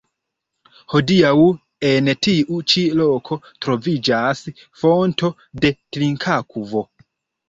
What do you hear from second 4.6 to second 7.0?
fonto de trinkakvo.